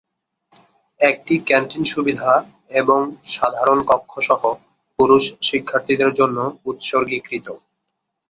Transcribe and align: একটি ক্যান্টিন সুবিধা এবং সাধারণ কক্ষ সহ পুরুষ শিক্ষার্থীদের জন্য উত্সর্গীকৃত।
একটি 0.99 1.35
ক্যান্টিন 1.47 1.83
সুবিধা 1.93 2.31
এবং 2.71 2.99
সাধারণ 3.33 3.79
কক্ষ 3.87 4.11
সহ 4.19 4.41
পুরুষ 4.99 5.23
শিক্ষার্থীদের 5.41 6.11
জন্য 6.13 6.37
উত্সর্গীকৃত। 6.65 7.47